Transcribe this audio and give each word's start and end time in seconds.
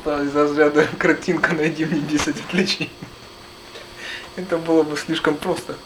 просто 0.00 0.24
из 0.24 0.34
разряда 0.34 0.86
картинка 0.98 1.54
найди 1.54 1.84
мне 1.84 2.00
10 2.00 2.28
отличий. 2.28 2.90
Это 4.36 4.58
было 4.58 4.82
бы 4.82 4.96
слишком 4.96 5.36
просто. 5.36 5.76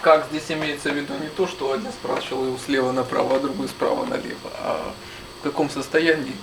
Как 0.00 0.26
здесь 0.30 0.50
имеется 0.50 0.90
в 0.90 0.94
виду 0.94 1.14
не 1.20 1.28
то, 1.28 1.46
что 1.46 1.72
один 1.72 1.90
спрашивал 1.90 2.46
его 2.46 2.58
слева 2.58 2.92
направо, 2.92 3.36
а 3.36 3.40
другой 3.40 3.68
справа 3.68 4.04
налево, 4.04 4.50
а 4.58 4.94
в 5.40 5.42
каком 5.42 5.70
состоянии, 5.70 6.36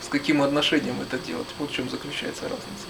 с 0.00 0.08
каким 0.08 0.42
отношением 0.42 1.00
это 1.00 1.18
делать. 1.18 1.48
Вот 1.58 1.70
в 1.70 1.74
чем 1.74 1.90
заключается 1.90 2.42
разница. 2.42 2.86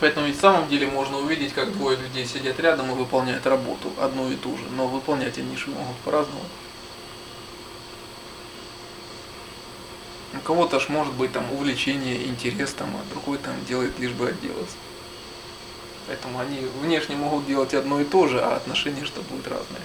Поэтому 0.00 0.26
ведь 0.26 0.38
в 0.38 0.40
самом 0.40 0.68
деле 0.68 0.86
можно 0.86 1.18
увидеть, 1.18 1.52
как 1.52 1.72
двое 1.72 1.96
людей 1.96 2.26
сидят 2.26 2.58
рядом 2.58 2.90
и 2.90 2.94
выполняют 2.94 3.46
работу, 3.46 3.92
одну 4.00 4.30
и 4.30 4.34
ту 4.34 4.56
же, 4.56 4.64
но 4.74 4.86
выполнять 4.86 5.36
они 5.38 5.56
же 5.56 5.68
могут 5.68 5.96
по-разному. 5.98 6.40
У 10.32 10.38
кого-то 10.38 10.76
аж 10.76 10.88
может 10.88 11.12
быть 11.14 11.32
там 11.32 11.52
увлечение, 11.52 12.26
интерес 12.26 12.72
там, 12.72 12.94
а 12.96 13.12
другой 13.12 13.38
там 13.38 13.54
делает 13.64 13.98
лишь 13.98 14.12
бы 14.12 14.28
отделаться. 14.28 14.76
Поэтому 16.06 16.38
они 16.38 16.60
внешне 16.80 17.16
могут 17.16 17.46
делать 17.46 17.74
одно 17.74 18.00
и 18.00 18.04
то 18.04 18.28
же, 18.28 18.40
а 18.40 18.56
отношения 18.56 19.04
что 19.04 19.22
будут 19.22 19.48
разные. 19.48 19.82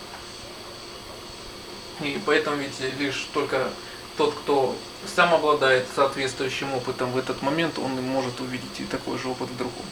И 2.02 2.20
поэтому 2.26 2.58
ведь 2.58 2.80
лишь 3.00 3.28
только 3.34 3.70
тот, 4.18 4.34
кто 4.34 4.76
сам 5.16 5.34
обладает 5.34 5.88
соответствующим 5.96 6.74
опытом 6.74 7.12
в 7.12 7.18
этот 7.18 7.42
момент, 7.42 7.80
он 7.80 7.92
может 8.04 8.40
увидеть 8.40 8.80
и 8.80 8.86
такой 8.86 9.18
же 9.18 9.30
опыт 9.30 9.50
в 9.50 9.58
другом. 9.58 9.86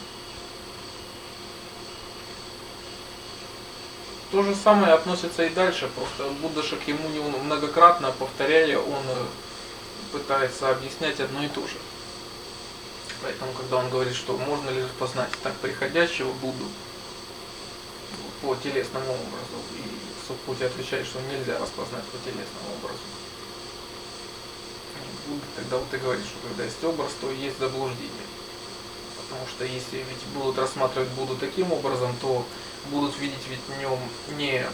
То 4.30 4.42
же 4.42 4.54
самое 4.54 4.94
относится 4.94 5.44
и 5.44 5.50
дальше, 5.50 5.88
просто 5.94 6.24
Буддашек 6.42 6.88
ему 6.88 7.08
многократно 7.44 8.10
повторяя, 8.10 8.78
он 8.78 9.04
пытается 10.14 10.70
объяснять 10.70 11.18
одно 11.18 11.42
и 11.44 11.48
то 11.48 11.66
же. 11.66 11.76
Поэтому, 13.20 13.52
когда 13.52 13.78
он 13.78 13.90
говорит, 13.90 14.14
что 14.14 14.36
можно 14.36 14.70
ли 14.70 14.84
распознать 14.84 15.30
так 15.42 15.54
приходящего 15.56 16.30
Будду 16.34 16.66
по 18.40 18.54
телесному 18.54 19.12
образу, 19.12 19.58
и 19.74 19.82
Суппути 20.28 20.62
отвечает, 20.62 21.06
что 21.06 21.20
нельзя 21.22 21.58
распознать 21.58 22.04
по 22.04 22.18
телесному 22.18 22.76
образу. 22.80 23.00
Будда 25.26 25.46
тогда 25.56 25.78
вот 25.78 25.92
и 25.92 25.96
говорит, 25.96 26.24
что 26.24 26.48
когда 26.48 26.64
есть 26.64 26.84
образ, 26.84 27.10
то 27.20 27.30
есть 27.30 27.58
заблуждение. 27.58 28.28
Потому 29.16 29.48
что 29.48 29.64
если 29.64 29.96
ведь 29.96 30.24
будут 30.32 30.58
рассматривать 30.58 31.08
Будду 31.10 31.36
таким 31.36 31.72
образом, 31.72 32.14
то 32.20 32.46
будут 32.90 33.18
видеть 33.18 33.48
ведь 33.48 33.60
в 33.66 33.80
нем 33.80 33.98
не 34.36 34.64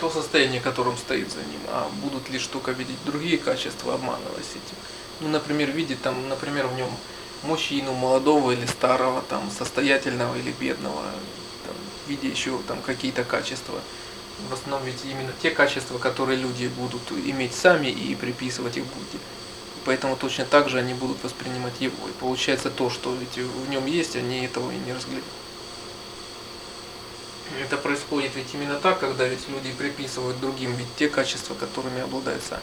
то 0.00 0.10
состояние, 0.10 0.60
которым 0.60 0.96
стоит 0.96 1.30
за 1.30 1.38
ним, 1.38 1.60
а 1.68 1.88
будут 2.02 2.28
лишь 2.30 2.46
только 2.46 2.72
видеть 2.72 2.96
другие 3.04 3.38
качества, 3.38 3.94
обманываясь 3.94 4.50
этим. 4.50 4.76
Ну, 5.20 5.28
например, 5.28 5.70
видеть 5.70 6.02
там, 6.02 6.28
например, 6.28 6.66
в 6.66 6.74
нем 6.74 6.88
мужчину 7.42 7.92
молодого 7.92 8.50
или 8.50 8.66
старого, 8.66 9.22
там, 9.22 9.50
состоятельного 9.50 10.36
или 10.36 10.52
бедного, 10.52 11.02
там, 11.66 11.74
видя 12.08 12.28
еще 12.28 12.58
там 12.66 12.80
какие-то 12.82 13.24
качества. 13.24 13.80
В 14.50 14.52
основном 14.52 14.84
ведь 14.84 15.04
именно 15.04 15.32
те 15.40 15.50
качества, 15.50 15.98
которые 15.98 16.38
люди 16.38 16.66
будут 16.66 17.02
иметь 17.12 17.54
сами 17.54 17.86
и 17.88 18.14
приписывать 18.14 18.76
их 18.76 18.84
Будде. 18.84 19.18
Поэтому 19.84 20.16
точно 20.16 20.44
так 20.44 20.68
же 20.68 20.78
они 20.78 20.94
будут 20.94 21.22
воспринимать 21.22 21.80
его. 21.80 22.08
И 22.08 22.12
получается 22.18 22.70
то, 22.70 22.90
что 22.90 23.14
ведь 23.14 23.36
в 23.36 23.68
нем 23.68 23.86
есть, 23.86 24.16
они 24.16 24.44
этого 24.44 24.70
и 24.70 24.76
не 24.76 24.92
разглядят. 24.92 25.24
Это 27.60 27.76
происходит 27.76 28.32
ведь 28.34 28.52
именно 28.54 28.78
так, 28.80 29.00
когда 29.00 29.26
ведь 29.26 29.48
люди 29.48 29.72
приписывают 29.72 30.40
другим 30.40 30.74
ведь 30.74 30.94
те 30.96 31.08
качества, 31.08 31.54
которыми 31.54 32.00
обладают 32.00 32.42
сами. 32.42 32.62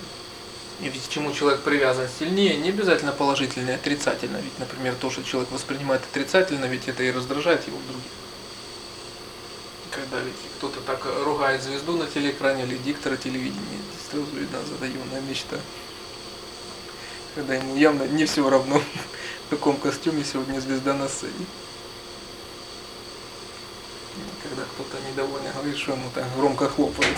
И 0.82 0.90
ведь 0.90 1.08
к 1.08 1.10
чему 1.10 1.32
человек 1.32 1.62
привязан 1.62 2.08
сильнее, 2.20 2.58
не 2.58 2.70
обязательно 2.70 3.12
положительно 3.12 3.70
и 3.70 3.74
отрицательно. 3.74 4.38
Ведь, 4.38 4.58
например, 4.60 4.96
то, 5.00 5.10
что 5.12 5.24
человек 5.24 5.52
воспринимает 5.52 6.02
отрицательно, 6.02 6.66
ведь 6.66 6.88
это 6.88 7.04
и 7.04 7.12
раздражает 7.12 7.68
его 7.68 7.78
в 7.78 7.88
других. 7.88 8.12
Когда 9.92 10.20
ведь 10.20 10.34
кто-то 10.58 10.80
так 10.82 11.06
ругает 11.24 11.62
звезду 11.62 11.98
на 11.98 12.08
телеэкране 12.08 12.64
или 12.64 12.78
диктора 12.78 13.16
телевидения, 13.16 13.80
сразу 14.10 14.26
видно 14.34 14.60
задаемая 14.68 15.22
мечта. 15.22 15.58
Когда 17.36 17.56
ему 17.56 17.76
явно 17.76 18.04
не 18.04 18.26
все 18.26 18.50
равно, 18.50 18.82
в 19.48 19.50
каком 19.52 19.78
костюме 19.78 20.24
сегодня 20.24 20.60
звезда 20.60 20.94
на 20.96 21.08
сцене 21.08 21.46
когда 24.44 24.64
кто-то 24.64 24.98
недовольный 25.10 25.52
говорит, 25.52 25.78
что 25.78 25.94
ему 25.94 26.10
так 26.14 26.26
громко 26.36 26.70
хлопают. 26.70 27.18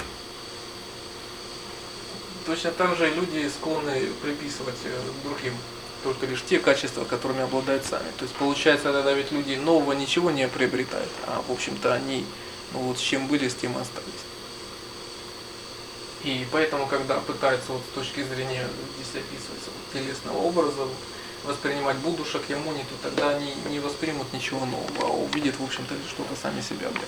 Точно 2.45 2.71
так 2.71 2.97
же 2.97 3.09
люди 3.09 3.49
склонны 3.49 4.09
приписывать 4.21 4.75
э, 4.83 4.99
другим 5.23 5.53
только 6.03 6.25
лишь 6.25 6.43
те 6.43 6.59
качества, 6.59 7.05
которыми 7.05 7.43
обладают 7.43 7.85
сами. 7.85 8.11
То 8.17 8.23
есть 8.23 8.35
получается 8.35 8.91
тогда 8.91 9.13
ведь 9.13 9.31
люди 9.31 9.55
нового 9.55 9.93
ничего 9.93 10.31
не 10.31 10.47
приобретают, 10.47 11.09
а 11.25 11.41
в 11.47 11.51
общем-то 11.51 11.93
они 11.93 12.25
ну, 12.73 12.79
вот 12.79 12.97
с 12.97 13.01
чем 13.01 13.27
были, 13.27 13.47
с 13.47 13.55
тем 13.55 13.77
и 13.77 13.81
остались. 13.81 14.25
И 16.23 16.45
поэтому, 16.51 16.87
когда 16.87 17.19
пытаются 17.19 17.73
вот 17.73 17.81
с 17.91 17.95
точки 17.95 18.23
зрения 18.23 18.67
здесь 18.95 19.23
описывается 19.23 19.69
вот, 19.69 20.01
телесного 20.01 20.37
образа, 20.37 20.87
воспринимать 21.43 21.97
Будду 21.97 22.25
Шакьямуни, 22.25 22.83
то 22.83 23.09
тогда 23.09 23.29
они 23.29 23.53
не 23.69 23.79
воспримут 23.79 24.31
ничего 24.33 24.65
нового, 24.65 25.07
а 25.07 25.11
увидят, 25.11 25.59
в 25.59 25.63
общем-то, 25.63 25.93
лишь 25.95 26.09
что-то 26.09 26.35
сами 26.41 26.61
себя. 26.61 26.89
Блин. 26.89 27.05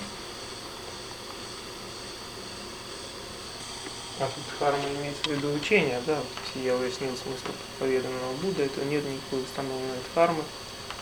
А 4.18 4.24
тут 4.34 4.44
харма 4.58 4.88
имеется 4.98 5.22
в 5.24 5.26
виду 5.26 5.52
учение, 5.52 6.00
да? 6.06 6.18
Я 6.54 6.74
уяснил 6.76 7.10
смысл 7.10 7.54
поведанного 7.78 8.32
Будды, 8.42 8.68
то 8.68 8.84
нет 8.84 9.04
никакой 9.04 9.42
установленной 9.42 9.98
дхармы, 10.10 10.42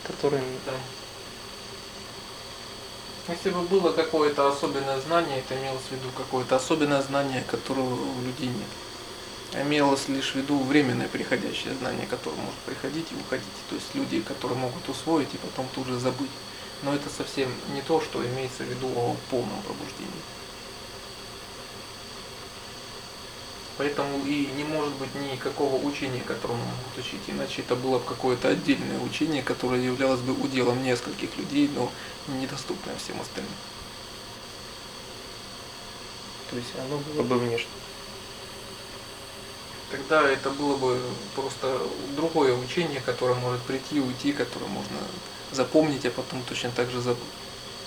которая... 0.05 0.43
Да. 0.67 0.73
Если 3.28 3.50
бы 3.50 3.62
было 3.62 3.93
какое-то 3.93 4.49
особенное 4.49 5.00
знание, 5.00 5.39
это 5.39 5.56
имелось 5.59 5.84
в 5.89 5.93
виду 5.93 6.09
какое-то 6.17 6.56
особенное 6.56 7.03
знание, 7.03 7.43
которого 7.49 7.94
у 7.94 8.23
людей 8.23 8.49
нет 8.49 8.84
имелось 9.62 10.09
лишь 10.09 10.32
в 10.32 10.34
виду 10.37 10.59
временное 10.59 11.09
приходящее 11.09 11.75
знание, 11.75 12.06
которое 12.06 12.37
может 12.37 12.59
приходить 12.66 13.06
и 13.12 13.20
уходить. 13.20 13.47
То 13.69 13.76
есть 13.76 13.94
люди, 13.94 14.20
которые 14.20 14.59
могут 14.59 14.88
усвоить 14.88 15.32
и 15.32 15.38
потом 15.38 15.69
тут 15.75 15.87
же 15.87 15.98
забыть. 15.98 16.31
Но 16.82 16.94
это 16.94 17.09
совсем 17.09 17.50
не 17.72 17.82
то, 17.82 18.00
что 18.00 18.25
имеется 18.25 18.64
в 18.64 18.69
виду 18.69 18.88
о 18.88 19.16
полном 19.31 19.62
пробуждении. 19.62 20.10
Поэтому 23.76 24.25
и 24.25 24.47
не 24.56 24.62
может 24.62 24.94
быть 24.94 25.12
никакого 25.32 25.84
учения, 25.84 26.20
которому 26.20 26.62
могут 26.62 26.98
учить, 26.98 27.22
иначе 27.26 27.62
это 27.62 27.75
было 27.75 27.98
бы 27.98 28.04
какое-то 28.04 28.48
отдельное 28.48 29.00
учение, 29.00 29.43
которое 29.43 29.81
являлось 29.81 30.20
бы 30.20 30.32
уделом 30.32 30.84
нескольких 30.84 31.37
людей, 31.37 31.69
но 31.75 31.91
недоступное 32.41 32.94
всем 32.97 33.20
остальным. 33.20 33.50
То 36.50 36.56
есть 36.56 36.70
оно 36.78 36.98
было 36.98 37.22
бы 37.25 37.38
внешне 37.38 37.66
тогда 39.97 40.28
это 40.28 40.50
было 40.50 40.77
бы 40.77 41.00
просто 41.37 41.78
другое 42.16 42.55
учение, 42.55 43.00
которое 43.00 43.34
может 43.34 43.62
прийти, 43.62 44.00
уйти, 44.00 44.32
которое 44.32 44.66
можно 44.66 44.97
запомнить, 45.53 46.05
а 46.06 46.10
потом 46.10 46.43
точно 46.49 46.71
так 46.71 46.91
же 46.91 47.00
забыть. 47.00 47.22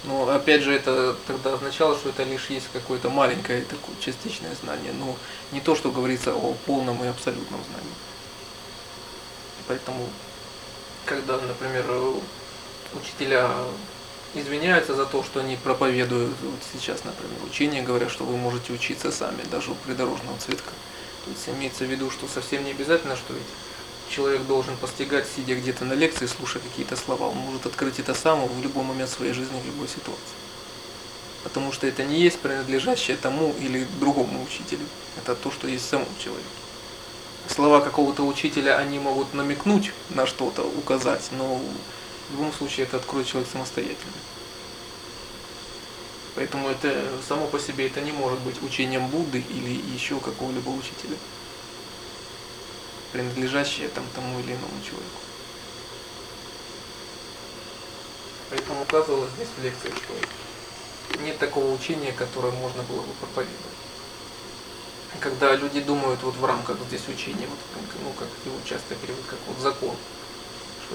Но 0.05 0.29
опять 0.29 0.61
же 0.61 0.73
это 0.73 1.17
тогда 1.25 1.53
означало, 1.53 1.97
что 1.97 2.09
это 2.09 2.23
лишь 2.23 2.49
есть 2.49 2.67
какое-то 2.71 3.09
маленькое 3.09 3.63
такое 3.63 3.95
частичное 3.99 4.55
знание, 4.55 4.93
но 4.93 5.15
не 5.51 5.59
то, 5.59 5.75
что 5.75 5.91
говорится 5.91 6.33
о 6.33 6.53
полном 6.65 7.03
и 7.03 7.07
абсолютном 7.07 7.59
знании. 7.65 7.95
Поэтому, 9.67 10.07
когда, 11.05 11.37
например, 11.37 11.85
учителя 12.93 13.49
извиняются 14.33 14.95
за 14.95 15.05
то, 15.05 15.23
что 15.23 15.41
они 15.41 15.57
проповедуют 15.57 16.37
вот 16.41 16.59
сейчас, 16.71 17.03
например, 17.03 17.37
учение, 17.45 17.81
говорят, 17.81 18.11
что 18.11 18.23
вы 18.23 18.37
можете 18.37 18.71
учиться 18.71 19.11
сами, 19.11 19.43
даже 19.51 19.71
у 19.71 19.75
придорожного 19.75 20.37
цветка. 20.37 20.71
То 21.27 21.33
есть 21.33 21.49
имеется 21.49 21.83
в 21.83 21.91
виду, 21.91 22.09
что 22.09 22.25
совсем 22.27 22.63
не 22.63 22.71
обязательно, 22.71 23.17
что 23.17 23.33
ведь 23.33 23.43
человек 24.09 24.43
должен 24.43 24.77
постигать, 24.77 25.27
сидя 25.27 25.55
где-то 25.55 25.83
на 25.83 25.91
лекции, 25.91 26.25
слушая 26.25 26.61
какие-то 26.61 26.95
слова. 26.95 27.27
Он 27.27 27.35
может 27.35 27.65
открыть 27.65 27.99
это 27.99 28.13
сам 28.13 28.47
в 28.47 28.63
любой 28.63 28.85
момент 28.85 29.09
своей 29.09 29.33
жизни, 29.33 29.59
в 29.59 29.65
любой 29.65 29.89
ситуации. 29.89 30.37
Потому 31.43 31.73
что 31.73 31.85
это 31.85 32.03
не 32.03 32.19
есть 32.21 32.39
принадлежащее 32.39 33.17
тому 33.17 33.53
или 33.59 33.85
другому 33.99 34.41
учителю. 34.41 34.85
Это 35.17 35.35
то, 35.35 35.51
что 35.51 35.67
есть 35.67 35.85
в 35.85 35.89
самом 35.89 36.07
человеке. 36.17 36.47
Слова 37.49 37.81
какого-то 37.81 38.25
учителя, 38.25 38.77
они 38.77 38.99
могут 38.99 39.33
намекнуть 39.33 39.91
на 40.09 40.25
что-то, 40.25 40.63
указать, 40.63 41.27
но 41.31 41.61
в 42.29 42.31
любом 42.31 42.53
случае 42.53 42.85
это 42.85 42.97
откроет 42.97 43.27
человек 43.27 43.49
самостоятельно. 43.51 44.13
Поэтому 46.37 46.69
это 46.69 47.03
само 47.27 47.47
по 47.47 47.59
себе 47.59 47.87
это 47.87 47.99
не 47.99 48.11
может 48.11 48.39
быть 48.41 48.61
учением 48.61 49.07
Будды 49.07 49.43
или 49.49 49.71
еще 49.91 50.19
какого-либо 50.19 50.69
учителя, 50.69 51.17
принадлежащее 53.11 53.89
там, 53.89 54.05
тому 54.13 54.39
или 54.39 54.51
иному 54.51 54.79
человеку. 54.85 55.21
Поэтому 58.51 58.83
указывалось 58.83 59.31
здесь 59.31 59.47
в 59.57 59.63
лекции, 59.63 59.89
что 59.89 61.23
нет 61.23 61.39
такого 61.39 61.73
учения, 61.73 62.11
которое 62.11 62.51
можно 62.51 62.83
было 62.83 63.01
бы 63.01 63.13
проповедовать. 63.19 63.57
когда 65.19 65.55
люди 65.55 65.81
думают 65.81 66.21
вот 66.21 66.35
в 66.35 66.45
рамках 66.45 66.77
здесь 66.87 67.07
учения, 67.07 67.47
вот, 67.47 67.57
ну, 68.03 68.11
как 68.11 68.27
его 68.45 68.57
часто 68.63 68.93
переводят, 68.93 69.25
как 69.25 69.39
вот 69.47 69.57
закон, 69.57 69.95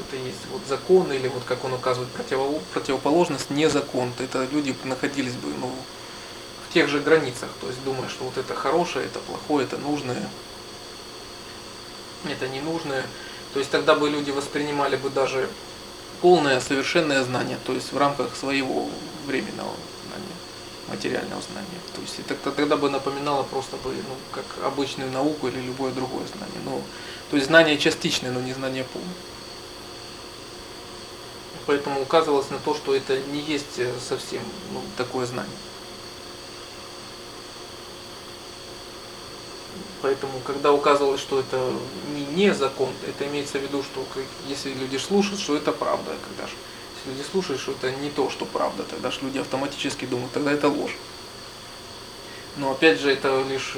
это 0.01 0.17
есть 0.17 0.41
вот 0.51 0.63
закон, 0.69 1.13
или 1.13 1.29
вот 1.29 1.43
как 1.45 1.65
он 1.65 1.75
указывает 1.75 2.11
противо- 2.15 2.61
противоположность, 2.73 3.51
не 3.51 3.69
закон, 3.69 4.13
то 4.17 4.25
это 4.25 4.47
люди 4.51 4.75
находились 4.85 5.35
бы 5.35 5.49
ну, 5.61 5.71
в 6.69 6.73
тех 6.73 6.89
же 6.89 7.01
границах, 7.01 7.51
то 7.61 7.67
есть 7.67 7.83
думая, 7.85 8.09
что 8.09 8.25
вот 8.25 8.39
это 8.39 8.55
хорошее, 8.55 9.07
это 9.07 9.19
плохое, 9.21 9.67
это 9.67 9.79
нужное, 9.79 10.29
это 12.25 12.49
ненужное, 12.49 13.05
то 13.53 13.59
есть 13.59 13.71
тогда 13.71 13.95
бы 13.95 14.09
люди 14.09 14.31
воспринимали 14.31 14.97
бы 14.97 15.11
даже 15.11 15.49
полное, 16.21 16.61
совершенное 16.61 17.23
знание, 17.25 17.59
то 17.67 17.73
есть 17.73 17.93
в 17.93 17.99
рамках 17.99 18.35
своего 18.37 18.89
временного 19.27 19.75
знания, 20.07 20.37
материального 20.89 21.43
знания. 21.43 21.81
То 21.95 22.01
есть 22.01 22.19
это 22.21 22.51
тогда 22.51 22.77
бы 22.77 22.89
напоминало 22.89 23.43
просто 23.43 23.77
бы, 23.77 23.91
ну, 23.91 24.17
как 24.33 24.45
обычную 24.65 25.11
науку 25.11 25.49
или 25.49 25.61
любое 25.61 25.93
другое 25.93 26.25
знание. 26.27 26.61
Ну, 26.65 26.81
то 27.31 27.37
есть 27.37 27.49
знание 27.49 27.77
частичное, 27.77 28.31
но 28.31 28.41
не 28.41 28.55
знание 28.55 28.85
полное. 28.85 29.11
Поэтому 31.67 32.03
указывалось 32.03 32.51
на 32.51 32.59
то, 32.59 32.75
что 32.75 32.95
это 32.95 33.19
не 33.19 33.41
есть 33.41 33.79
э, 33.79 33.93
совсем 34.09 34.43
ну, 34.73 34.83
такое 34.97 35.27
знание. 35.27 35.57
Поэтому, 40.03 40.41
когда 40.45 40.73
указывалось, 40.73 41.21
что 41.21 41.39
это 41.39 41.73
не, 42.15 42.25
не 42.27 42.53
закон, 42.53 42.91
это 43.07 43.27
имеется 43.29 43.59
в 43.59 43.63
виду, 43.63 43.85
что 43.85 44.05
если 44.49 44.75
люди 44.75 44.97
слушают, 44.97 45.41
что 45.41 45.57
это 45.57 45.71
правда, 45.71 46.11
когда 46.29 46.49
же 46.49 46.55
если 47.05 47.17
люди 47.17 47.29
слушают, 47.29 47.61
что 47.61 47.73
это 47.73 47.91
не 47.93 48.11
то, 48.11 48.31
что 48.31 48.45
правда, 48.45 48.85
тогда 48.85 49.11
же 49.11 49.21
люди 49.23 49.39
автоматически 49.39 50.05
думают, 50.05 50.33
тогда 50.33 50.53
это 50.53 50.69
ложь. 50.69 50.97
Но 52.57 52.73
опять 52.73 53.01
же, 53.01 53.11
это 53.11 53.43
лишь 53.49 53.77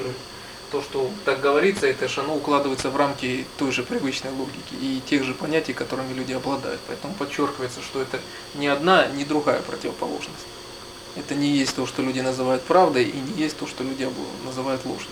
то, 0.71 0.81
что 0.81 1.09
так 1.25 1.39
говорится, 1.41 1.87
это 1.87 2.07
же 2.07 2.21
оно 2.21 2.35
укладывается 2.35 2.89
в 2.89 2.95
рамки 2.95 3.45
той 3.57 3.71
же 3.71 3.83
привычной 3.83 4.31
логики 4.31 4.73
и 4.81 5.01
тех 5.07 5.23
же 5.23 5.33
понятий, 5.33 5.73
которыми 5.73 6.13
люди 6.13 6.33
обладают. 6.33 6.81
Поэтому 6.87 7.13
подчеркивается, 7.13 7.81
что 7.81 8.01
это 8.01 8.19
ни 8.55 8.67
одна, 8.67 9.07
ни 9.07 9.23
другая 9.23 9.61
противоположность. 9.61 10.45
Это 11.15 11.33
не 11.33 11.49
есть 11.49 11.75
то, 11.75 11.85
что 11.85 12.01
люди 12.01 12.19
называют 12.19 12.63
правдой, 12.63 13.05
и 13.05 13.17
не 13.17 13.43
есть 13.43 13.57
то, 13.57 13.67
что 13.67 13.83
люди 13.83 14.09
называют 14.43 14.83
ложью. 14.85 15.11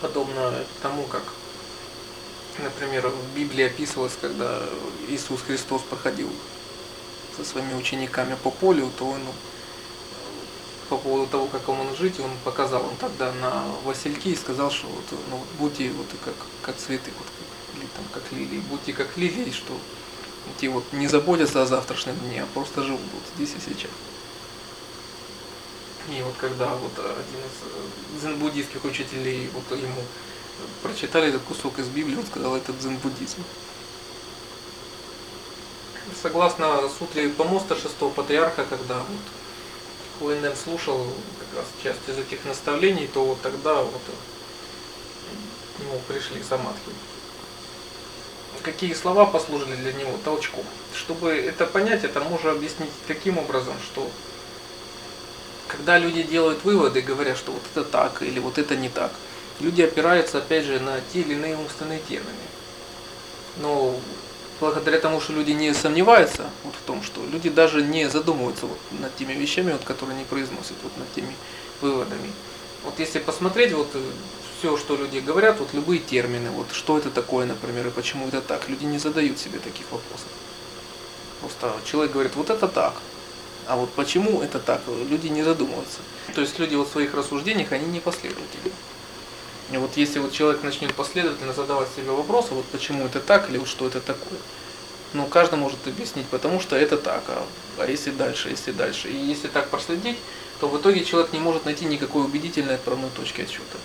подобно 0.00 0.52
тому, 0.82 1.04
как, 1.04 1.22
например, 2.58 3.08
в 3.08 3.36
Библии 3.36 3.64
описывалось, 3.66 4.16
когда 4.20 4.62
Иисус 5.08 5.40
Христос 5.42 5.82
проходил 5.82 6.30
со 7.36 7.44
своими 7.44 7.74
учениками 7.74 8.36
по 8.42 8.50
полю, 8.50 8.90
то 8.98 9.08
он 9.08 9.20
по 10.88 10.96
поводу 10.96 11.26
того, 11.26 11.46
как 11.46 11.68
он 11.68 11.94
жить, 11.96 12.18
он 12.20 12.30
показал 12.44 12.84
он 12.84 12.96
тогда 12.96 13.32
на 13.32 13.64
васильки 13.84 14.28
и 14.28 14.36
сказал, 14.36 14.70
что 14.70 14.86
вот, 14.86 15.04
ну, 15.30 15.42
будьте 15.58 15.90
вот 15.90 16.06
как, 16.24 16.34
как 16.62 16.76
цветы, 16.76 17.10
вот, 17.18 17.26
как, 17.26 17.76
или 17.76 17.88
там 17.94 18.04
как 18.12 18.32
лилии, 18.32 18.60
будьте 18.70 18.92
как 18.92 19.16
лилии, 19.16 19.50
что 19.50 19.74
те 20.58 20.68
вот 20.68 20.84
не 20.92 21.06
заботятся 21.08 21.62
о 21.62 21.66
завтрашнем 21.66 22.16
дне, 22.16 22.42
а 22.42 22.46
просто 22.54 22.82
живут 22.82 23.00
вот 23.12 23.22
здесь 23.36 23.54
и 23.56 23.60
сейчас. 23.60 23.90
И 26.08 26.22
вот 26.22 26.34
когда 26.40 26.74
вот 26.74 26.92
один 26.98 27.40
из 27.40 27.58
э, 27.62 28.20
дзен-буддийских 28.20 28.82
учителей 28.84 29.50
вот 29.52 29.78
ему 29.78 30.02
прочитали 30.82 31.28
этот 31.28 31.42
кусок 31.42 31.78
из 31.78 31.86
Библии, 31.88 32.16
он 32.16 32.24
сказал, 32.24 32.56
это 32.56 32.72
дзен-буддизм. 32.72 33.44
Согласно 36.22 36.88
сутре 36.98 37.28
помоста 37.28 37.76
шестого 37.76 38.10
патриарха, 38.10 38.64
когда 38.64 38.96
вот 38.96 39.20
Хуэнен 40.18 40.54
слушал 40.56 41.06
как 41.38 41.60
раз 41.60 41.66
часть 41.82 42.08
из 42.08 42.18
этих 42.18 42.44
наставлений, 42.44 43.06
то 43.06 43.24
вот 43.24 43.40
тогда 43.42 43.82
вот 43.82 44.02
нему 45.88 46.00
пришли 46.06 46.42
самадхи. 46.42 46.92
Какие 48.62 48.92
слова 48.94 49.24
послужили 49.24 49.76
для 49.76 49.92
него 49.92 50.12
толчком? 50.24 50.64
Чтобы 50.94 51.30
это 51.30 51.66
понять, 51.66 52.04
это 52.04 52.20
можно 52.20 52.50
объяснить 52.50 52.90
таким 53.06 53.38
образом, 53.38 53.74
что 53.84 54.10
когда 55.68 55.98
люди 55.98 56.22
делают 56.22 56.64
выводы, 56.64 57.00
говорят, 57.00 57.36
что 57.36 57.52
вот 57.52 57.62
это 57.72 57.84
так 57.84 58.22
или 58.22 58.38
вот 58.40 58.58
это 58.58 58.74
не 58.76 58.88
так, 58.88 59.12
люди 59.60 59.82
опираются 59.82 60.38
опять 60.38 60.64
же 60.64 60.80
на 60.80 61.00
те 61.12 61.20
или 61.20 61.34
иные 61.34 61.56
умственные 61.56 62.00
термины. 62.00 62.32
Но 63.58 63.98
благодаря 64.60 64.98
тому, 64.98 65.20
что 65.20 65.32
люди 65.32 65.52
не 65.52 65.72
сомневаются 65.74 66.50
вот 66.64 66.74
в 66.74 66.86
том, 66.86 67.02
что 67.02 67.24
люди 67.24 67.48
даже 67.48 67.82
не 67.82 68.08
задумываются 68.08 68.66
вот 68.66 68.78
над 68.90 69.14
теми 69.16 69.32
вещами, 69.32 69.72
вот, 69.72 69.84
которые 69.84 70.16
они 70.16 70.24
произносят, 70.24 70.76
вот 70.82 70.96
над 70.96 71.12
теми 71.14 71.34
выводами. 71.80 72.30
Вот 72.84 72.98
если 72.98 73.18
посмотреть 73.18 73.72
вот 73.72 73.88
э, 73.94 74.02
все, 74.58 74.76
что 74.76 74.96
люди 74.96 75.18
говорят, 75.18 75.58
вот 75.60 75.72
любые 75.72 76.00
термины, 76.00 76.50
вот 76.50 76.72
что 76.72 76.98
это 76.98 77.10
такое, 77.10 77.46
например, 77.46 77.86
и 77.86 77.90
почему 77.90 78.28
это 78.28 78.40
так, 78.40 78.68
люди 78.68 78.84
не 78.84 78.98
задают 78.98 79.38
себе 79.38 79.58
таких 79.58 79.90
вопросов. 79.90 80.28
Просто 81.40 81.72
человек 81.84 82.12
говорит, 82.12 82.34
вот 82.34 82.50
это 82.50 82.66
так, 82.66 82.94
а 83.66 83.76
вот 83.76 83.90
почему 83.92 84.42
это 84.42 84.58
так, 84.58 84.80
люди 85.08 85.28
не 85.28 85.42
задумываются. 85.42 85.98
То 86.34 86.40
есть 86.40 86.58
люди 86.58 86.74
вот 86.74 86.88
в 86.88 86.92
своих 86.92 87.14
рассуждениях, 87.14 87.72
они 87.72 87.86
не 87.86 88.00
последовательны. 88.00 88.72
И 89.70 89.76
вот 89.76 89.96
если 89.96 90.18
вот 90.18 90.32
человек 90.32 90.62
начнет 90.62 90.94
последовательно 90.94 91.52
задавать 91.52 91.88
себе 91.94 92.10
вопросы, 92.10 92.54
вот 92.54 92.64
почему 92.66 93.04
это 93.04 93.20
так 93.20 93.50
или 93.50 93.58
вот 93.58 93.68
что 93.68 93.86
это 93.86 94.00
такое, 94.00 94.38
ну 95.12 95.26
каждый 95.26 95.58
может 95.58 95.86
объяснить, 95.86 96.26
потому 96.28 96.60
что 96.60 96.74
это 96.76 96.96
так, 96.96 97.22
а, 97.28 97.44
а 97.76 97.86
если 97.86 98.10
дальше, 98.10 98.48
если 98.48 98.72
дальше. 98.72 99.08
И 99.10 99.16
если 99.16 99.48
так 99.48 99.68
проследить, 99.68 100.16
то 100.60 100.68
в 100.68 100.80
итоге 100.80 101.04
человек 101.04 101.32
не 101.32 101.38
может 101.38 101.64
найти 101.66 101.84
никакой 101.84 102.24
убедительной 102.24 102.76
отправной 102.76 103.10
точки 103.10 103.42
отсчета. 103.42 103.78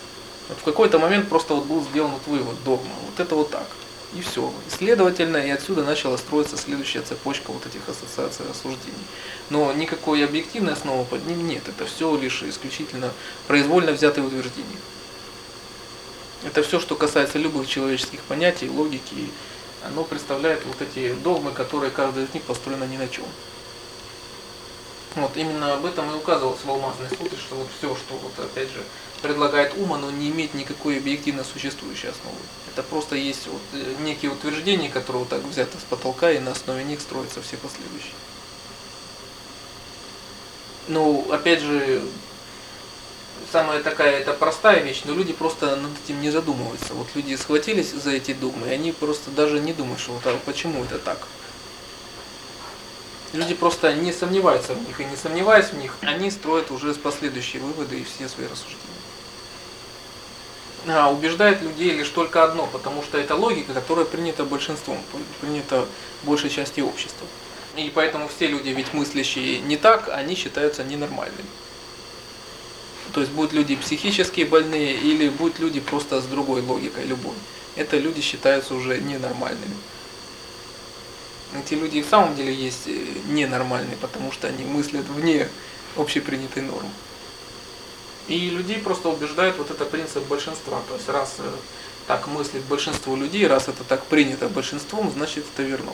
Вот 0.50 0.58
в 0.58 0.64
какой-то 0.64 1.00
момент 1.00 1.30
просто 1.30 1.54
вот 1.54 1.66
был 1.66 1.84
сделан 1.84 2.12
вот 2.12 2.28
вывод, 2.28 2.56
догма, 2.64 2.94
вот 3.06 3.20
это 3.20 3.36
вот 3.36 3.52
так. 3.52 3.68
И 4.16 4.22
все. 4.22 4.54
И 4.68 4.70
следовательно, 4.70 5.38
и 5.38 5.50
отсюда 5.50 5.84
начала 5.84 6.18
строиться 6.18 6.56
следующая 6.56 7.02
цепочка 7.02 7.52
вот 7.52 7.66
этих 7.66 7.82
ассоциаций 7.90 8.46
рассуждений. 8.48 8.94
Но 9.50 9.74
никакой 9.74 10.24
объективной 10.24 10.74
основы 10.74 11.04
под 11.06 11.26
ним 11.26 11.48
нет. 11.48 11.64
Это 11.68 11.86
все 11.88 12.16
лишь 12.16 12.44
исключительно 12.44 13.12
произвольно 13.48 13.92
взятые 13.92 14.28
утверждения. 14.28 14.78
Это 16.44 16.62
все, 16.62 16.80
что 16.80 16.96
касается 16.96 17.38
любых 17.38 17.68
человеческих 17.68 18.22
понятий, 18.22 18.70
логики. 18.70 19.30
Оно 19.86 20.04
представляет 20.04 20.66
вот 20.66 20.82
эти 20.82 21.14
догмы, 21.14 21.52
которые 21.52 21.92
каждый 21.92 22.26
из 22.26 22.34
них 22.34 22.44
построена 22.44 22.86
ни 22.86 22.98
на 22.98 23.08
чем. 23.08 23.26
Вот 25.16 25.38
именно 25.38 25.74
об 25.74 25.86
этом 25.86 26.10
и 26.12 26.16
указывалось 26.16 26.62
в 26.64 26.70
Алмазной 26.70 27.10
сутре, 27.10 27.38
что 27.38 27.56
вот 27.56 27.68
все, 27.78 27.96
что 27.96 28.16
вот 28.16 28.32
опять 28.40 28.70
же 28.70 28.84
предлагает 29.22 29.74
ум, 29.78 29.94
оно 29.94 30.10
не 30.10 30.30
имеет 30.30 30.54
никакой 30.54 30.98
объективно 30.98 31.44
существующей 31.44 32.08
основы. 32.08 32.38
Это 32.72 32.84
просто 32.84 33.16
есть 33.16 33.48
вот 33.48 33.62
э, 33.74 33.96
некие 34.02 34.32
утверждения, 34.32 34.90
которые 34.90 35.22
вот 35.22 35.30
так 35.30 35.44
взяты 35.44 35.78
с 35.78 35.84
потолка, 35.84 36.32
и 36.32 36.40
на 36.40 36.52
основе 36.52 36.84
них 36.84 37.00
строятся 37.00 37.42
все 37.42 37.58
последующие. 37.58 38.14
Ну, 40.88 41.26
опять 41.32 41.62
же, 41.62 42.02
самая 43.52 43.82
такая, 43.82 44.20
это 44.20 44.34
простая 44.34 44.82
вещь, 44.82 45.04
но 45.06 45.14
люди 45.14 45.34
просто 45.34 45.76
над 45.76 45.92
этим 46.04 46.22
не 46.22 46.32
задумываются. 46.32 46.94
Вот 46.94 47.08
люди 47.16 47.36
схватились 47.36 47.92
за 47.92 48.12
эти 48.12 48.34
догмы, 48.34 48.68
и 48.68 48.72
они 48.72 48.92
просто 48.92 49.32
даже 49.32 49.60
не 49.60 49.74
думают, 49.74 50.00
что 50.00 50.14
вот, 50.14 50.26
а 50.26 50.40
почему 50.46 50.84
это 50.84 51.00
так. 51.00 51.20
Люди 53.34 53.56
просто 53.56 53.94
не 53.94 54.14
сомневаются 54.14 54.74
в 54.74 54.88
них, 54.88 55.00
и 55.00 55.06
не 55.06 55.16
сомневаясь 55.16 55.68
в 55.68 55.78
них, 55.78 55.96
они 56.02 56.30
строят 56.30 56.70
уже 56.72 56.94
последующие 56.94 57.62
выводы 57.62 58.00
и 58.00 58.04
все 58.04 58.30
свои 58.30 58.48
рассуждения 58.48 58.94
а, 60.88 61.12
убеждает 61.12 61.62
людей 61.62 61.92
лишь 61.92 62.10
только 62.10 62.44
одно, 62.44 62.68
потому 62.68 63.04
что 63.04 63.18
это 63.18 63.36
логика, 63.36 63.74
которая 63.74 64.06
принята 64.06 64.44
большинством, 64.44 64.98
принята 65.42 65.86
большей 66.24 66.50
части 66.50 66.82
общества. 66.82 67.28
И 67.76 67.92
поэтому 67.94 68.28
все 68.28 68.48
люди, 68.48 68.70
ведь 68.70 68.94
мыслящие 68.94 69.60
не 69.60 69.78
так, 69.78 70.10
они 70.10 70.36
считаются 70.36 70.84
ненормальными. 70.84 71.48
То 73.14 73.22
есть 73.22 73.32
будут 73.32 73.54
люди 73.54 73.76
психически 73.76 74.44
больные 74.44 74.96
или 74.96 75.30
будут 75.30 75.60
люди 75.60 75.80
просто 75.80 76.20
с 76.20 76.26
другой 76.26 76.62
логикой 76.62 77.06
любой. 77.06 77.36
Это 77.76 77.98
люди 77.98 78.22
считаются 78.22 78.74
уже 78.74 79.00
ненормальными. 79.00 79.76
Эти 81.56 81.76
люди 81.76 82.02
в 82.02 82.08
самом 82.08 82.36
деле 82.36 82.54
есть 82.54 82.88
э, 82.88 83.00
ненормальные, 83.28 83.98
потому 83.98 84.32
что 84.32 84.48
они 84.48 84.66
мыслят 84.66 85.06
вне 85.06 85.48
общепринятой 85.96 86.64
нормы. 86.64 86.90
И 88.28 88.50
людей 88.50 88.80
просто 88.80 89.10
убеждает 89.10 89.58
вот 89.58 89.70
это 89.70 89.86
принцип 89.86 90.24
большинства. 90.28 90.82
То 90.88 90.96
есть 90.96 91.08
раз 91.10 91.36
э, 91.38 91.52
так 92.08 92.28
мыслит 92.28 92.64
большинство 92.64 93.16
людей, 93.16 93.46
раз 93.46 93.68
это 93.68 93.84
так 93.84 94.06
принято 94.06 94.50
большинством, 94.50 95.12
значит 95.12 95.46
это 95.54 95.62
верно. 95.62 95.92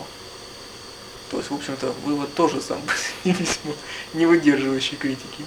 То 1.30 1.36
есть, 1.36 1.50
в 1.50 1.54
общем-то, 1.54 1.94
вывод 2.04 2.34
тоже 2.34 2.62
сам 2.62 2.80
весьма 3.24 3.72
не 4.14 4.24
выдерживающий 4.24 4.96
критики. 4.96 5.44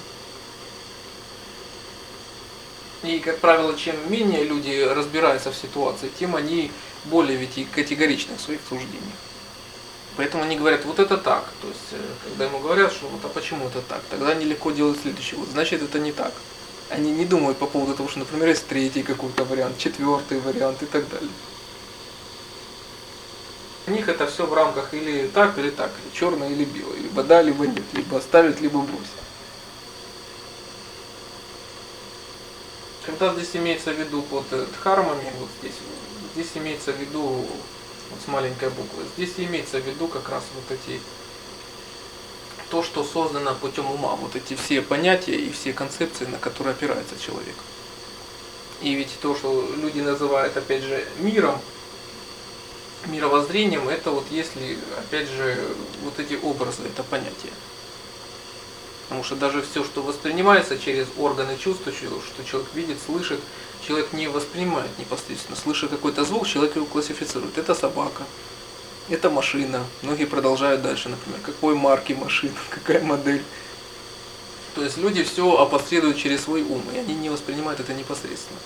И, 3.04 3.20
как 3.20 3.40
правило, 3.40 3.78
чем 3.78 3.96
менее 4.10 4.46
люди 4.46 4.82
разбираются 4.82 5.52
в 5.52 5.56
ситуации, 5.56 6.10
тем 6.18 6.36
они 6.36 6.72
более 7.06 7.38
ведь 7.38 7.70
категоричны 7.72 8.38
в 8.38 8.42
своих 8.42 8.62
суждениях. 8.68 9.18
Поэтому 10.16 10.44
они 10.44 10.56
говорят, 10.56 10.86
вот 10.86 11.00
это 11.00 11.18
так. 11.18 11.44
То 11.62 11.68
есть, 11.68 11.80
э, 11.92 11.98
когда 12.24 12.46
ему 12.46 12.60
говорят, 12.60 12.94
что 12.94 13.08
вот 13.08 13.26
а 13.26 13.28
почему 13.28 13.68
это 13.68 13.82
так, 13.82 14.02
тогда 14.10 14.30
они 14.30 14.46
легко 14.46 14.72
делают 14.72 15.00
следующее. 15.02 15.40
Вот 15.40 15.50
значит 15.50 15.82
это 15.82 16.00
не 16.00 16.12
так. 16.12 16.34
Они 16.90 17.12
не 17.12 17.26
думают 17.26 17.58
по 17.58 17.66
поводу 17.66 17.96
того, 17.96 18.08
что, 18.08 18.20
например, 18.20 18.50
есть 18.50 18.68
третий 18.68 19.04
какой-то 19.04 19.44
вариант, 19.44 19.78
четвертый 19.80 20.40
вариант 20.40 20.84
и 20.84 20.86
так 20.86 21.10
далее. 21.10 21.30
У 23.86 23.92
них 23.92 24.08
это 24.08 24.28
все 24.28 24.46
в 24.46 24.54
рамках 24.54 24.94
или 24.94 25.28
так, 25.28 25.58
или 25.58 25.70
так, 25.70 25.92
или 26.04 26.18
черное, 26.18 26.50
или 26.50 26.64
белое, 26.64 27.00
либо 27.00 27.24
да, 27.24 27.42
либо 27.42 27.66
нет, 27.66 27.84
либо 27.94 28.18
оставить, 28.18 28.62
либо 28.62 28.80
бросить. 28.80 29.12
Когда 33.06 33.34
здесь 33.34 33.56
имеется 33.56 33.92
в 33.92 34.00
виду 34.00 34.22
под 34.22 34.46
э, 34.52 34.66
дхармами, 34.74 35.30
вот 35.40 35.50
здесь, 35.60 35.76
здесь 36.34 36.52
имеется 36.56 36.94
в 36.94 36.98
виду 36.98 37.46
вот 38.10 38.20
с 38.24 38.28
маленькой 38.28 38.70
буквы, 38.70 39.04
здесь 39.18 39.34
имеется 39.38 39.80
в 39.80 39.86
виду 39.86 40.08
как 40.08 40.30
раз 40.30 40.44
вот 40.56 40.78
эти 40.78 41.00
то, 42.70 42.82
что 42.82 43.04
создано 43.04 43.56
путем 43.56 43.92
ума, 43.92 44.16
вот 44.16 44.36
эти 44.36 44.56
все 44.56 44.82
понятия 44.82 45.36
и 45.36 45.52
все 45.52 45.74
концепции, 45.74 46.26
на 46.26 46.38
которые 46.38 46.74
опирается 46.74 47.20
человек. 47.20 47.56
И 48.82 48.94
ведь 48.96 49.20
то, 49.22 49.36
что 49.36 49.70
люди 49.78 50.00
называют, 50.00 50.56
опять 50.56 50.84
же, 50.84 51.06
миром, 51.20 51.60
мировоззрением, 53.08 53.90
это 53.90 54.12
вот 54.12 54.26
если, 54.32 54.78
опять 54.98 55.28
же, 55.28 55.58
вот 56.04 56.20
эти 56.20 56.40
образы, 56.42 56.84
это 56.86 57.04
понятие. 57.04 57.52
Потому 59.14 59.26
что 59.26 59.36
даже 59.36 59.62
все, 59.62 59.84
что 59.84 60.02
воспринимается 60.02 60.76
через 60.76 61.06
органы 61.20 61.56
чувств, 61.56 61.84
что 61.88 62.44
человек 62.44 62.70
видит, 62.74 62.98
слышит, 63.06 63.40
человек 63.86 64.12
не 64.12 64.28
воспринимает 64.28 64.90
непосредственно. 64.98 65.56
Слыша 65.56 65.88
какой-то 65.88 66.26
звук, 66.26 66.48
человек 66.48 66.76
его 66.76 66.88
классифицирует. 66.88 67.56
Это 67.60 67.76
собака, 67.76 68.24
это 69.10 69.30
машина. 69.30 69.86
Многие 70.02 70.26
продолжают 70.26 70.82
дальше, 70.82 71.10
например, 71.10 71.40
какой 71.46 71.76
марки 71.76 72.14
машина, 72.14 72.56
какая 72.72 73.04
модель. 73.04 73.44
То 74.74 74.84
есть 74.84 74.98
люди 74.98 75.22
все 75.22 75.60
опосредуют 75.60 76.18
через 76.18 76.46
свой 76.46 76.64
ум, 76.64 76.82
и 76.92 76.98
они 76.98 77.14
не 77.14 77.30
воспринимают 77.30 77.80
это 77.80 77.94
непосредственно. 77.94 78.60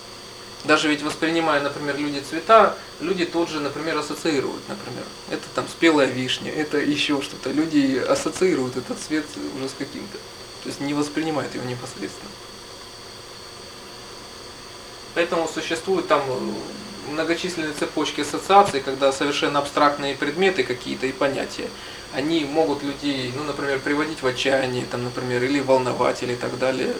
Даже 0.63 0.89
ведь 0.89 1.01
воспринимая, 1.01 1.61
например, 1.61 1.97
люди 1.97 2.19
цвета, 2.19 2.75
люди 2.99 3.25
тут 3.25 3.49
же, 3.49 3.59
например, 3.59 3.97
ассоциируют, 3.97 4.67
например, 4.67 5.03
это 5.29 5.43
там 5.55 5.67
спелая 5.67 6.07
вишня, 6.07 6.51
это 6.51 6.77
еще 6.77 7.21
что-то. 7.21 7.51
Люди 7.51 7.97
ассоциируют 7.97 8.75
этот 8.75 8.99
цвет 8.99 9.25
уже 9.55 9.69
с 9.69 9.73
каким-то. 9.77 10.17
То 10.63 10.69
есть 10.69 10.81
не 10.81 10.93
воспринимают 10.93 11.53
его 11.55 11.63
непосредственно. 11.65 12.31
Поэтому 15.13 15.47
существуют 15.47 16.07
там 16.07 16.21
многочисленные 17.11 17.73
цепочки 17.73 18.21
ассоциаций, 18.21 18.81
когда 18.81 19.11
совершенно 19.11 19.59
абстрактные 19.59 20.15
предметы 20.15 20.63
какие-то 20.63 21.07
и 21.07 21.11
понятия, 21.11 21.69
они 22.13 22.45
могут 22.45 22.83
людей, 22.83 23.31
ну, 23.35 23.43
например, 23.43 23.79
приводить 23.79 24.21
в 24.21 24.27
отчаяние, 24.27 24.85
там, 24.85 25.03
например, 25.03 25.43
или 25.43 25.59
волновать, 25.59 26.23
или 26.23 26.35
так 26.35 26.57
далее. 26.59 26.93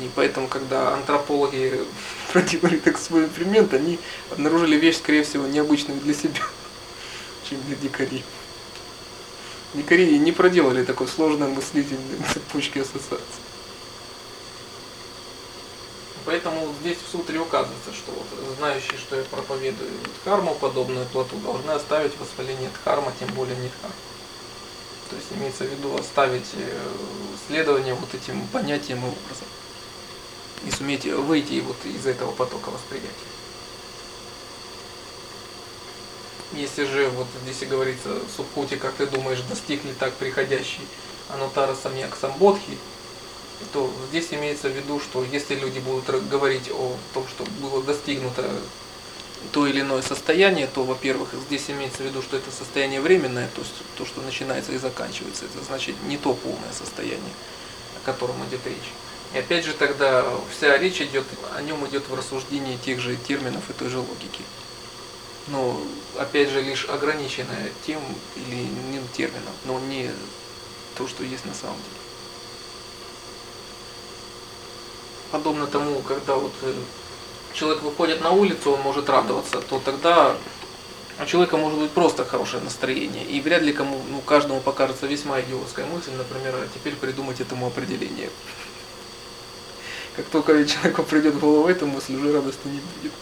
И 0.00 0.10
поэтому, 0.14 0.48
когда 0.48 0.94
антропологи 0.94 1.80
проделали 2.32 2.78
так 2.78 2.98
свой 2.98 3.26
эксперимент, 3.26 3.74
они 3.74 3.98
обнаружили 4.30 4.76
вещь, 4.76 4.96
скорее 4.96 5.22
всего, 5.22 5.46
необычную 5.46 6.00
для 6.00 6.14
себя, 6.14 6.40
чем 7.48 7.60
для 7.62 7.76
дикарей. 7.76 8.24
Дикари 9.74 10.18
не 10.18 10.32
проделали 10.32 10.84
такой 10.84 11.08
сложной 11.08 11.48
мыслительной 11.48 12.18
цепочки 12.34 12.78
ассоциаций. 12.78 13.42
Поэтому 16.24 16.72
здесь 16.80 16.98
в 16.98 17.10
сутре 17.10 17.40
указывается, 17.40 17.92
что 17.92 18.12
вот 18.12 18.56
знающие, 18.58 18.96
что 18.96 19.16
я 19.16 19.24
проповедую 19.24 19.90
дхарму, 20.20 20.54
подобную 20.54 21.04
плоту, 21.06 21.36
должны 21.38 21.72
оставить 21.72 22.16
воспаление 22.18 22.70
дхарма, 22.70 23.12
тем 23.18 23.28
более 23.34 23.56
не 23.56 23.68
дхарма. 23.68 23.96
То 25.10 25.16
есть 25.16 25.28
имеется 25.32 25.64
в 25.64 25.68
виду 25.68 25.94
оставить 25.96 26.46
э, 26.54 26.78
следование 27.48 27.94
вот 27.94 28.14
этим 28.14 28.46
понятиям 28.48 29.00
и 29.00 29.08
образом. 29.08 29.46
И 30.66 30.70
суметь 30.70 31.04
выйти 31.04 31.60
вот 31.60 31.76
из 31.84 32.06
этого 32.06 32.30
потока 32.32 32.70
восприятия. 32.70 33.10
Если 36.52 36.84
же 36.84 37.08
вот 37.08 37.26
здесь 37.42 37.62
и 37.62 37.66
говорится, 37.66 38.20
Субхути, 38.36 38.76
как 38.76 38.94
ты 38.94 39.06
думаешь, 39.06 39.40
достиг 39.48 39.84
ли 39.84 39.92
так 39.98 40.12
приходящий 40.14 40.86
Анутара 41.30 41.74
Самьяк 41.74 42.14
Самбодхи, 42.20 42.76
то 43.72 43.90
здесь 44.10 44.28
имеется 44.32 44.68
в 44.68 44.72
виду, 44.72 45.00
что 45.00 45.24
если 45.24 45.54
люди 45.54 45.78
будут 45.78 46.28
говорить 46.28 46.70
о 46.70 46.96
том, 47.14 47.26
что 47.28 47.44
было 47.60 47.82
достигнуто 47.82 48.48
то 49.50 49.66
или 49.66 49.80
иное 49.80 50.02
состояние, 50.02 50.68
то, 50.68 50.84
во-первых, 50.84 51.30
здесь 51.46 51.68
имеется 51.68 52.02
в 52.02 52.06
виду, 52.06 52.22
что 52.22 52.36
это 52.36 52.50
состояние 52.50 53.00
временное, 53.00 53.48
то 53.54 53.60
есть 53.60 53.74
то, 53.96 54.06
что 54.06 54.20
начинается 54.20 54.72
и 54.72 54.78
заканчивается, 54.78 55.46
это 55.46 55.64
значит 55.64 55.96
не 56.06 56.16
то 56.16 56.34
полное 56.34 56.72
состояние, 56.72 57.32
о 57.96 58.06
котором 58.06 58.36
идет 58.48 58.64
речь. 58.66 58.92
И 59.34 59.38
опять 59.38 59.64
же 59.64 59.72
тогда 59.72 60.24
вся 60.50 60.76
речь 60.78 61.00
идет, 61.00 61.24
о 61.56 61.62
нем 61.62 61.86
идет 61.86 62.08
в 62.08 62.14
рассуждении 62.14 62.76
тех 62.76 63.00
же 63.00 63.16
терминов 63.16 63.68
и 63.70 63.72
той 63.72 63.88
же 63.88 63.98
логики. 63.98 64.42
Но 65.48 65.80
опять 66.18 66.50
же 66.50 66.60
лишь 66.60 66.86
ограниченная 66.88 67.70
тем 67.86 68.00
или 68.36 68.64
иным 68.64 69.08
термином, 69.12 69.54
но 69.64 69.80
не 69.80 70.10
то, 70.96 71.08
что 71.08 71.24
есть 71.24 71.46
на 71.46 71.54
самом 71.54 71.76
деле. 71.76 72.02
подобно 75.32 75.66
тому, 75.66 76.00
когда 76.02 76.36
вот 76.36 76.52
э, 76.62 76.72
человек 77.54 77.82
выходит 77.82 78.20
на 78.20 78.30
улицу, 78.30 78.72
он 78.72 78.82
может 78.82 79.08
радоваться, 79.08 79.60
то 79.62 79.80
тогда 79.84 80.36
у 81.20 81.26
человека 81.26 81.56
может 81.56 81.78
быть 81.78 81.90
просто 81.90 82.24
хорошее 82.24 82.62
настроение. 82.62 83.24
И 83.24 83.40
вряд 83.40 83.62
ли 83.62 83.72
кому, 83.72 84.00
ну, 84.10 84.20
каждому 84.20 84.60
покажется 84.60 85.06
весьма 85.06 85.40
идиотская 85.40 85.86
мысль, 85.86 86.12
например, 86.16 86.54
а 86.54 86.68
теперь 86.72 86.94
придумать 86.94 87.40
этому 87.40 87.66
определение. 87.66 88.30
Как 90.16 90.26
только 90.26 90.64
человеку 90.66 91.02
придет 91.02 91.34
в 91.34 91.40
голову 91.40 91.68
эта 91.68 91.86
мысль, 91.86 92.14
уже 92.16 92.32
радости 92.32 92.66
не 92.66 92.80
будет. 92.80 93.12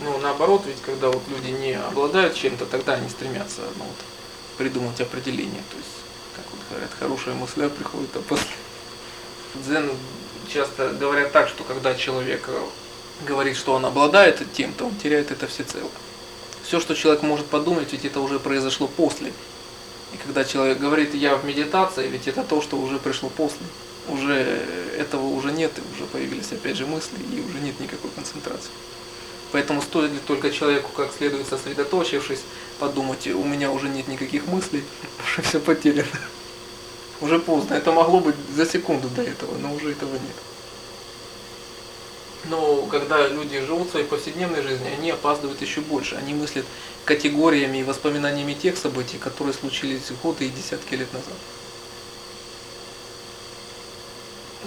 Ну, 0.00 0.18
наоборот, 0.18 0.62
ведь 0.66 0.80
когда 0.82 1.08
вот 1.08 1.22
люди 1.28 1.50
не 1.50 1.72
обладают 1.72 2.34
чем-то, 2.34 2.66
тогда 2.66 2.94
они 2.94 3.08
стремятся 3.08 3.62
ну, 3.76 3.84
вот, 3.84 3.96
придумать 4.58 5.00
определение. 5.00 5.62
То 5.70 5.76
есть, 5.78 5.90
как 6.36 6.44
вот 6.50 6.60
говорят, 6.70 6.90
хорошая 6.98 7.34
мысль 7.34 7.68
приходит, 7.68 8.14
а 8.14 8.20
после 8.20 8.46
дзен 9.54 9.90
часто 10.52 10.90
говорят 10.90 11.32
так, 11.32 11.48
что 11.48 11.64
когда 11.64 11.94
человек 11.94 12.44
э, 12.48 12.62
говорит, 13.26 13.56
что 13.56 13.72
он 13.72 13.86
обладает 13.86 14.40
тем, 14.52 14.72
то 14.72 14.86
он 14.86 14.94
теряет 14.96 15.30
это 15.30 15.46
всецело. 15.46 15.90
Все, 16.62 16.80
что 16.80 16.94
человек 16.94 17.22
может 17.22 17.46
подумать, 17.46 17.92
ведь 17.92 18.04
это 18.04 18.20
уже 18.20 18.38
произошло 18.38 18.86
после. 18.86 19.32
И 20.12 20.16
когда 20.16 20.44
человек 20.44 20.78
говорит 20.78 21.14
«я 21.14 21.36
в 21.36 21.44
медитации», 21.44 22.08
ведь 22.08 22.28
это 22.28 22.42
то, 22.44 22.60
что 22.60 22.76
уже 22.76 22.98
пришло 22.98 23.28
после. 23.28 23.66
Уже 24.08 24.34
этого 24.96 25.26
уже 25.26 25.50
нет, 25.50 25.72
и 25.76 25.96
уже 25.96 26.06
появились 26.06 26.52
опять 26.52 26.76
же 26.76 26.86
мысли, 26.86 27.16
и 27.32 27.40
уже 27.40 27.58
нет 27.60 27.78
никакой 27.80 28.10
концентрации. 28.10 28.70
Поэтому 29.52 29.82
стоит 29.82 30.12
ли 30.12 30.18
только 30.18 30.50
человеку, 30.50 30.90
как 30.96 31.12
следует 31.12 31.46
сосредоточившись, 31.48 32.42
подумать, 32.78 33.26
у 33.26 33.44
меня 33.44 33.70
уже 33.72 33.88
нет 33.88 34.06
никаких 34.06 34.46
мыслей, 34.46 34.84
уже 35.24 35.42
все 35.42 35.60
потеряно. 35.60 36.08
Уже 37.20 37.38
поздно. 37.38 37.74
Это 37.74 37.92
могло 37.92 38.20
быть 38.20 38.36
за 38.54 38.66
секунду 38.66 39.08
до 39.08 39.22
этого, 39.22 39.56
но 39.58 39.74
уже 39.74 39.92
этого 39.92 40.12
нет. 40.12 40.36
Но 42.48 42.82
когда 42.86 43.26
люди 43.26 43.60
живут 43.60 43.90
своей 43.90 44.06
повседневной 44.06 44.62
жизнью, 44.62 44.92
они 44.96 45.10
опаздывают 45.10 45.60
еще 45.62 45.80
больше. 45.80 46.16
Они 46.16 46.34
мыслят 46.34 46.66
категориями 47.04 47.78
и 47.78 47.84
воспоминаниями 47.84 48.54
тех 48.54 48.76
событий, 48.76 49.18
которые 49.18 49.54
случились 49.54 50.10
годы 50.22 50.46
и 50.46 50.48
десятки 50.48 50.94
лет 50.94 51.12
назад. 51.12 51.34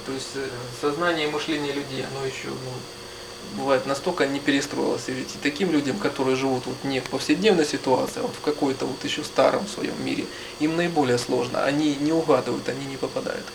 То 0.06 0.12
есть 0.14 0.36
э, 0.36 0.48
сознание 0.82 1.28
и 1.28 1.32
мышление 1.32 1.74
людей, 1.74 2.06
оно 2.06 2.26
еще 2.26 2.48
ну, 2.48 3.62
бывает 3.62 3.86
настолько 3.86 4.28
не 4.28 4.40
перестроилось. 4.40 5.04
И 5.08 5.12
ведь 5.12 5.36
и 5.36 5.38
таким 5.42 5.72
людям, 5.72 5.98
которые 5.98 6.36
живут 6.36 6.66
вот 6.66 6.84
не 6.84 7.00
в 7.00 7.06
повседневной 7.06 7.66
ситуации, 7.66 8.20
а 8.20 8.24
вот 8.24 8.36
в 8.36 8.42
какой-то 8.42 8.86
вот 8.86 9.04
еще 9.04 9.24
старом 9.24 9.68
своем 9.68 10.04
мире, 10.04 10.26
им 10.60 10.76
наиболее 10.76 11.18
сложно. 11.18 11.64
Они 11.64 11.96
не 11.96 12.12
угадывают, 12.12 12.68
они 12.70 12.86
не 12.86 12.98
попадают. 12.98 13.46